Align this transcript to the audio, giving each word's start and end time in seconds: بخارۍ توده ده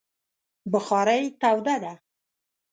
بخارۍ 0.71 1.23
توده 1.41 1.75
ده 1.83 1.93